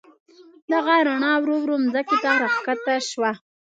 دغه 0.71 0.93
رڼا 1.07 1.33
ورو 1.39 1.55
ورو 1.61 1.75
مځکې 1.83 2.17
ته 2.23 2.31
راکښته 2.41 2.93
شول. 3.09 3.35